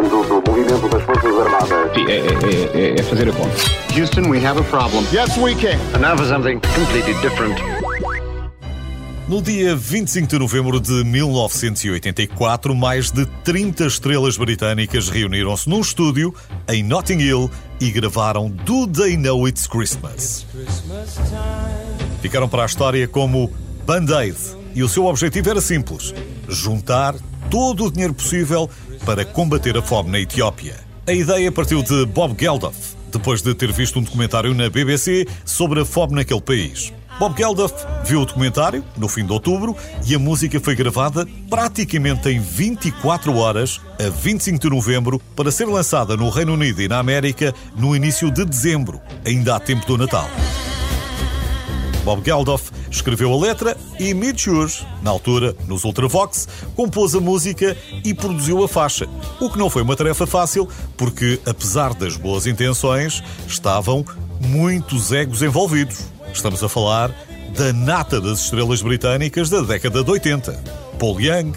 Comando 0.00 0.26
do 0.26 0.50
movimento 0.50 0.88
das 0.88 1.02
Forças 1.02 1.38
Armadas. 1.38 1.70
É, 2.08 2.16
é, 2.16 2.94
é, 2.94 3.00
é 3.00 3.02
fazer 3.02 3.28
a 3.28 3.32
conta. 3.32 3.54
Houston, 3.94 4.30
we 4.30 4.42
have 4.42 4.58
a 4.58 4.64
problem. 4.64 5.04
Yes, 5.12 5.36
we 5.36 5.54
can. 5.54 5.78
And 5.94 6.00
now 6.00 6.16
for 6.16 6.26
something 6.26 6.58
completely 6.74 7.12
different. 7.20 7.60
No 9.28 9.42
dia 9.42 9.76
25 9.76 10.26
de 10.26 10.38
novembro 10.38 10.80
de 10.80 11.04
1984, 11.04 12.74
mais 12.74 13.10
de 13.10 13.26
30 13.44 13.86
estrelas 13.86 14.38
britânicas 14.38 15.10
reuniram-se 15.10 15.68
num 15.68 15.80
estúdio 15.80 16.34
em 16.66 16.82
Notting 16.82 17.20
Hill 17.20 17.50
e 17.78 17.90
gravaram 17.90 18.48
Do 18.48 18.86
They 18.86 19.18
Know 19.18 19.46
It's 19.46 19.66
Christmas. 19.66 20.46
Ficaram 22.22 22.48
para 22.48 22.62
a 22.62 22.66
história 22.66 23.06
como 23.06 23.52
Band-Aid 23.86 24.38
e 24.74 24.82
o 24.82 24.88
seu 24.88 25.04
objetivo 25.04 25.50
era 25.50 25.60
simples: 25.60 26.14
juntar 26.48 27.14
todo 27.50 27.86
o 27.86 27.90
dinheiro 27.90 28.14
possível 28.14 28.70
para 29.04 29.24
combater 29.24 29.76
a 29.76 29.82
fome 29.82 30.10
na 30.10 30.20
Etiópia. 30.20 30.76
A 31.06 31.12
ideia 31.12 31.50
partiu 31.50 31.82
de 31.82 32.06
Bob 32.06 32.36
Geldof, 32.38 32.76
depois 33.10 33.42
de 33.42 33.52
ter 33.54 33.72
visto 33.72 33.98
um 33.98 34.02
documentário 34.02 34.54
na 34.54 34.70
BBC 34.70 35.26
sobre 35.44 35.80
a 35.80 35.84
fome 35.84 36.14
naquele 36.14 36.40
país. 36.40 36.92
Bob 37.18 37.36
Geldof 37.36 37.74
viu 38.04 38.22
o 38.22 38.24
documentário 38.24 38.84
no 38.96 39.08
fim 39.08 39.26
de 39.26 39.32
outubro 39.32 39.76
e 40.06 40.14
a 40.14 40.18
música 40.18 40.60
foi 40.60 40.76
gravada 40.76 41.26
praticamente 41.50 42.28
em 42.28 42.38
24 42.38 43.36
horas, 43.36 43.80
a 43.98 44.08
25 44.08 44.60
de 44.60 44.70
novembro, 44.70 45.20
para 45.34 45.50
ser 45.50 45.66
lançada 45.66 46.16
no 46.16 46.30
Reino 46.30 46.54
Unido 46.54 46.80
e 46.80 46.88
na 46.88 46.98
América 46.98 47.52
no 47.76 47.96
início 47.96 48.30
de 48.30 48.44
dezembro, 48.44 49.00
ainda 49.26 49.56
há 49.56 49.60
tempo 49.60 49.84
do 49.86 49.98
Natal. 49.98 50.30
Bob 52.04 52.24
Geldof 52.24 52.70
escreveu 52.90 53.32
a 53.32 53.40
letra 53.40 53.76
e 53.98 54.12
Hughes, 54.12 54.84
na 55.02 55.10
altura, 55.10 55.54
nos 55.66 55.84
Ultravox, 55.84 56.48
compôs 56.74 57.14
a 57.14 57.20
música 57.20 57.76
e 58.04 58.12
produziu 58.12 58.62
a 58.64 58.68
faixa. 58.68 59.08
O 59.40 59.48
que 59.48 59.58
não 59.58 59.70
foi 59.70 59.82
uma 59.82 59.96
tarefa 59.96 60.26
fácil, 60.26 60.68
porque, 60.96 61.40
apesar 61.46 61.94
das 61.94 62.16
boas 62.16 62.46
intenções, 62.46 63.22
estavam 63.46 64.04
muitos 64.40 65.12
egos 65.12 65.42
envolvidos. 65.42 65.98
Estamos 66.32 66.62
a 66.62 66.68
falar 66.68 67.14
da 67.56 67.72
nata 67.72 68.20
das 68.20 68.40
estrelas 68.40 68.82
britânicas 68.82 69.50
da 69.50 69.60
década 69.60 70.02
de 70.02 70.10
80. 70.10 70.52
Paul 70.98 71.20
Young, 71.20 71.52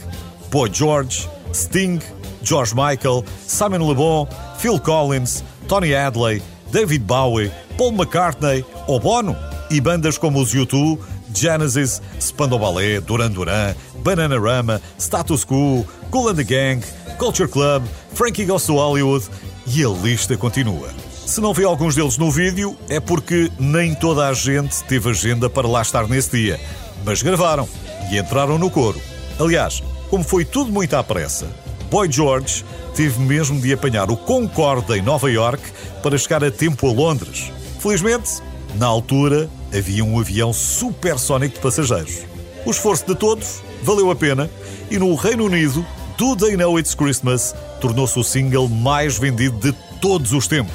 Boy 0.51 0.69
George, 0.71 1.27
Sting, 1.53 1.99
George 2.43 2.73
Michael, 2.75 3.23
Simon 3.47 3.87
Le 3.87 3.95
Bon, 3.95 4.27
Phil 4.57 4.79
Collins, 4.79 5.43
Tony 5.67 5.93
Hadley, 5.93 6.41
David 6.71 7.03
Bowie, 7.03 7.51
Paul 7.77 7.93
McCartney 7.93 8.65
ou 8.87 8.99
Bono 8.99 9.35
e 9.69 9.79
bandas 9.79 10.17
como 10.17 10.39
os 10.39 10.53
U2, 10.53 10.99
Genesis, 11.33 12.01
Spandau 12.19 12.59
Ballet, 12.59 12.99
Duran 13.01 13.31
Duran, 13.31 13.73
Bananarama, 14.03 14.81
Status 14.97 15.43
Quo, 15.43 15.85
Cool 16.11 16.29
and 16.29 16.35
the 16.35 16.43
Gang, 16.43 16.83
Culture 17.17 17.47
Club, 17.47 17.83
Frankie 18.13 18.45
Goes 18.45 18.65
to 18.65 18.75
Hollywood 18.75 19.25
e 19.67 19.83
a 19.83 19.89
lista 19.89 20.37
continua. 20.37 20.89
Se 21.25 21.39
não 21.39 21.53
vê 21.53 21.63
alguns 21.63 21.95
deles 21.95 22.17
no 22.17 22.29
vídeo, 22.29 22.77
é 22.89 22.99
porque 22.99 23.49
nem 23.57 23.95
toda 23.95 24.27
a 24.27 24.33
gente 24.33 24.83
teve 24.83 25.09
agenda 25.09 25.49
para 25.49 25.67
lá 25.67 25.81
estar 25.81 26.07
nesse 26.07 26.31
dia. 26.31 26.59
Mas 27.05 27.21
gravaram 27.21 27.67
e 28.11 28.17
entraram 28.17 28.57
no 28.57 28.69
coro. 28.69 29.01
Aliás, 29.39 29.81
como 30.09 30.23
foi 30.23 30.45
tudo 30.45 30.71
muito 30.71 30.93
à 30.95 31.03
pressa, 31.03 31.47
Boy 31.89 32.11
George 32.11 32.65
teve 32.95 33.19
mesmo 33.19 33.59
de 33.59 33.73
apanhar 33.73 34.11
o 34.11 34.17
Concorde 34.17 34.93
em 34.93 35.01
Nova 35.01 35.31
York 35.31 35.63
para 36.01 36.17
chegar 36.17 36.43
a 36.43 36.51
tempo 36.51 36.87
a 36.87 36.91
Londres. 36.91 37.51
Felizmente, 37.79 38.41
na 38.75 38.85
altura, 38.85 39.49
havia 39.73 40.05
um 40.05 40.19
avião 40.19 40.53
supersónico 40.53 41.55
de 41.55 41.61
passageiros. 41.61 42.21
O 42.65 42.71
esforço 42.71 43.05
de 43.05 43.15
todos 43.15 43.61
valeu 43.81 44.09
a 44.11 44.15
pena 44.15 44.49
e 44.89 44.97
no 44.97 45.13
Reino 45.15 45.45
Unido, 45.45 45.85
Do 46.17 46.35
They 46.35 46.55
Know 46.55 46.79
It's 46.79 46.93
Christmas 46.93 47.55
tornou-se 47.81 48.17
o 48.17 48.23
single 48.23 48.69
mais 48.69 49.17
vendido 49.17 49.57
de 49.57 49.77
todos 49.99 50.31
os 50.31 50.47
tempos. 50.47 50.73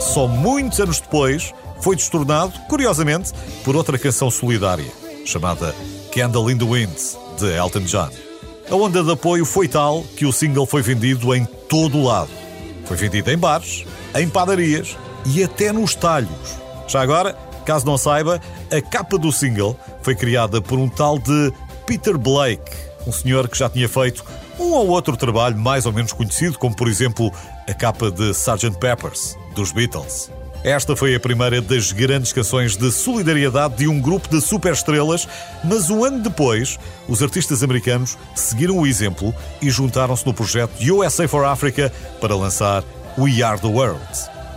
Só 0.00 0.26
muitos 0.26 0.80
anos 0.80 1.00
depois 1.00 1.52
foi 1.80 1.94
destornado, 1.94 2.52
curiosamente, 2.68 3.32
por 3.62 3.76
outra 3.76 3.98
canção 3.98 4.30
solidária, 4.30 4.90
chamada 5.26 5.74
Candle 6.10 6.50
in 6.50 6.56
the 6.56 6.64
Wind, 6.64 6.96
de 7.38 7.54
Elton 7.54 7.80
John. 7.80 8.08
A 8.70 8.74
onda 8.74 9.04
de 9.04 9.12
apoio 9.12 9.44
foi 9.44 9.68
tal 9.68 10.02
que 10.16 10.24
o 10.24 10.32
single 10.32 10.64
foi 10.64 10.80
vendido 10.80 11.34
em 11.34 11.44
todo 11.44 11.98
o 11.98 12.04
lado. 12.04 12.45
Foi 12.86 12.96
vendido 12.96 13.30
em 13.30 13.36
bares, 13.36 13.84
em 14.14 14.28
padarias 14.28 14.96
e 15.26 15.42
até 15.42 15.72
nos 15.72 15.94
talhos. 15.94 16.30
Já 16.88 17.02
agora, 17.02 17.36
caso 17.64 17.84
não 17.84 17.98
saiba, 17.98 18.40
a 18.70 18.80
capa 18.80 19.18
do 19.18 19.32
single 19.32 19.78
foi 20.02 20.14
criada 20.14 20.62
por 20.62 20.78
um 20.78 20.88
tal 20.88 21.18
de 21.18 21.52
Peter 21.86 22.16
Blake, 22.16 22.70
um 23.06 23.12
senhor 23.12 23.48
que 23.48 23.58
já 23.58 23.68
tinha 23.68 23.88
feito 23.88 24.24
um 24.58 24.72
ou 24.72 24.88
outro 24.88 25.16
trabalho 25.16 25.58
mais 25.58 25.84
ou 25.84 25.92
menos 25.92 26.12
conhecido, 26.12 26.58
como 26.58 26.74
por 26.74 26.88
exemplo 26.88 27.32
a 27.68 27.74
capa 27.74 28.10
de 28.10 28.30
Sgt. 28.30 28.78
Peppers, 28.78 29.36
dos 29.54 29.72
Beatles. 29.72 30.30
Esta 30.66 30.96
foi 30.96 31.14
a 31.14 31.20
primeira 31.20 31.62
das 31.62 31.92
grandes 31.92 32.32
canções 32.32 32.76
de 32.76 32.90
solidariedade 32.90 33.76
de 33.76 33.86
um 33.86 34.00
grupo 34.00 34.28
de 34.28 34.40
superestrelas, 34.40 35.28
mas 35.62 35.90
um 35.90 36.04
ano 36.04 36.18
depois, 36.18 36.76
os 37.06 37.22
artistas 37.22 37.62
americanos 37.62 38.18
seguiram 38.34 38.76
o 38.76 38.84
exemplo 38.84 39.32
e 39.62 39.70
juntaram-se 39.70 40.26
no 40.26 40.34
projeto 40.34 40.72
USA 40.92 41.28
for 41.28 41.44
Africa 41.44 41.92
para 42.20 42.34
lançar 42.34 42.82
We 43.16 43.44
Are 43.44 43.60
the 43.60 43.68
World. 43.68 44.02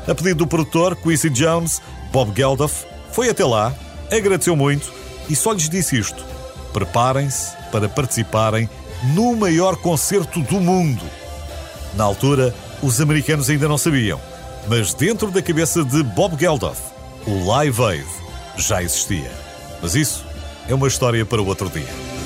A 0.07 0.15
pedido 0.15 0.39
do 0.39 0.47
produtor 0.47 0.95
Quincy 0.95 1.29
Jones, 1.29 1.79
Bob 2.11 2.35
Geldof 2.35 2.85
foi 3.11 3.29
até 3.29 3.45
lá, 3.45 3.71
agradeceu 4.11 4.55
muito 4.55 4.91
e 5.29 5.35
só 5.35 5.51
lhes 5.51 5.69
disse 5.69 5.95
isto: 5.95 6.25
preparem-se 6.73 7.55
para 7.71 7.87
participarem 7.87 8.67
no 9.13 9.35
maior 9.35 9.75
concerto 9.75 10.41
do 10.41 10.59
mundo. 10.59 11.05
Na 11.93 12.03
altura, 12.03 12.51
os 12.81 12.99
americanos 12.99 13.47
ainda 13.47 13.67
não 13.67 13.77
sabiam, 13.77 14.19
mas 14.69 14.93
dentro 14.93 15.31
da 15.31 15.41
cabeça 15.41 15.83
de 15.83 16.03
Bob 16.03 16.39
Geldof, 16.39 16.79
o 17.25 17.47
Live 17.47 17.83
Aid 17.83 18.07
já 18.55 18.83
existia. 18.83 19.31
Mas 19.81 19.95
isso 19.95 20.23
é 20.67 20.75
uma 20.75 20.87
história 20.87 21.25
para 21.25 21.41
outro 21.41 21.67
dia. 21.69 22.18